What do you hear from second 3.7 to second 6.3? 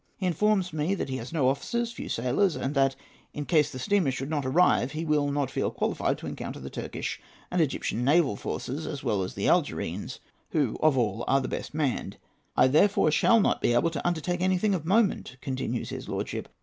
steamers should not arrive, he will not feel qualified to